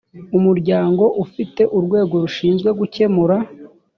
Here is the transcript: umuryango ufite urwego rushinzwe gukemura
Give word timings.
umuryango 0.37 1.03
ufite 1.23 1.61
urwego 1.77 2.13
rushinzwe 2.23 2.69
gukemura 2.79 3.37